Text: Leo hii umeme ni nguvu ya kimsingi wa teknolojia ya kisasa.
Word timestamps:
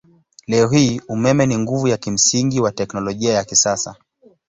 Leo 0.47 0.67
hii 0.69 1.01
umeme 1.09 1.45
ni 1.45 1.57
nguvu 1.57 1.87
ya 1.87 1.97
kimsingi 1.97 2.59
wa 2.59 2.71
teknolojia 2.71 3.33
ya 3.33 3.43
kisasa. 3.43 3.95